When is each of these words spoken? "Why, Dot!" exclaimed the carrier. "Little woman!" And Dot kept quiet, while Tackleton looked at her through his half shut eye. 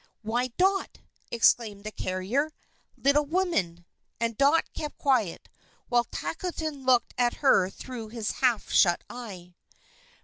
"Why, 0.23 0.47
Dot!" 0.57 0.97
exclaimed 1.29 1.83
the 1.83 1.91
carrier. 1.91 2.49
"Little 2.97 3.23
woman!" 3.27 3.85
And 4.19 4.35
Dot 4.35 4.73
kept 4.73 4.97
quiet, 4.97 5.47
while 5.89 6.05
Tackleton 6.05 6.85
looked 6.85 7.13
at 7.19 7.35
her 7.35 7.69
through 7.69 8.07
his 8.07 8.31
half 8.31 8.71
shut 8.71 9.03
eye. 9.11 9.53